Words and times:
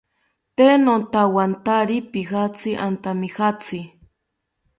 Tee 0.59 0.75
notawantari 0.85 1.97
piratzi 2.15 2.71
antamijatzi 2.87 3.81